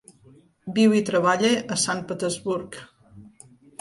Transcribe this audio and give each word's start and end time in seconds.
Viu 0.77 0.95
i 0.99 1.01
treballa 1.09 1.51
a 1.75 1.77
Sant 1.83 2.01
Petersburg. 2.13 2.79